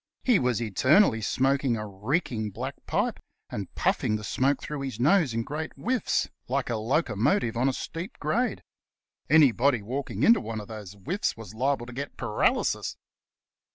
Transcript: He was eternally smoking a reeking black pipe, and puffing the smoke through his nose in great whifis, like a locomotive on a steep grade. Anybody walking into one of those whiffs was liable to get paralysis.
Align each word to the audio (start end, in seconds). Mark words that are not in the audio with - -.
He 0.23 0.39
was 0.39 0.59
eternally 0.59 1.21
smoking 1.21 1.77
a 1.77 1.85
reeking 1.85 2.49
black 2.49 2.73
pipe, 2.87 3.19
and 3.51 3.71
puffing 3.75 4.15
the 4.15 4.23
smoke 4.23 4.59
through 4.59 4.81
his 4.81 4.99
nose 4.99 5.31
in 5.31 5.43
great 5.43 5.73
whifis, 5.77 6.27
like 6.47 6.71
a 6.71 6.75
locomotive 6.75 7.55
on 7.55 7.69
a 7.69 7.73
steep 7.73 8.17
grade. 8.17 8.63
Anybody 9.29 9.83
walking 9.83 10.23
into 10.23 10.41
one 10.41 10.59
of 10.59 10.67
those 10.67 10.93
whiffs 10.93 11.37
was 11.37 11.53
liable 11.53 11.85
to 11.85 11.93
get 11.93 12.17
paralysis. 12.17 12.97